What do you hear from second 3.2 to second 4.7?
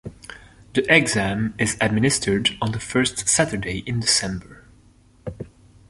Saturday in December.